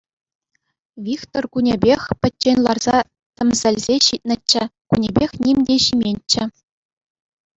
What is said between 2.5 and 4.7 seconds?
ларса тӗмсӗлсе ҫитнӗччӗ,